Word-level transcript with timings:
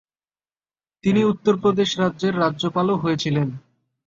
তিনি 1.03 1.21
উত্তরপ্রদেশ 1.23 1.89
রাজ্যের 1.99 2.33
রাজ্যপালও 2.39 2.95
হয়েছিলেন। 2.97 3.47